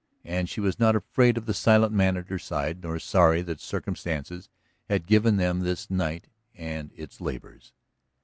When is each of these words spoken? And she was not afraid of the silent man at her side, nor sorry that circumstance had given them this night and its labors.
And 0.23 0.49
she 0.49 0.59
was 0.59 0.79
not 0.79 0.95
afraid 0.95 1.37
of 1.37 1.45
the 1.45 1.53
silent 1.53 1.93
man 1.93 2.17
at 2.17 2.29
her 2.29 2.39
side, 2.39 2.81
nor 2.81 2.97
sorry 2.97 3.43
that 3.43 3.59
circumstance 3.61 4.31
had 4.89 5.05
given 5.05 5.37
them 5.37 5.59
this 5.59 5.91
night 5.91 6.25
and 6.55 6.89
its 6.95 7.21
labors. 7.21 7.71